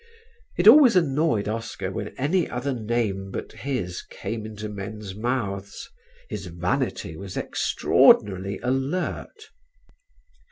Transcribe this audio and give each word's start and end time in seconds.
It 0.57 0.67
always 0.67 0.95
annoyed 0.95 1.47
Oscar 1.47 1.91
when 1.91 2.07
any 2.17 2.49
other 2.49 2.73
name 2.73 3.29
but 3.29 3.51
his 3.51 4.01
came 4.01 4.47
into 4.47 4.67
men's 4.67 5.13
mouths: 5.13 5.91
his 6.27 6.47
vanity 6.47 7.15
was 7.15 7.37
extraordinarily 7.37 8.57
alert. 8.63 9.51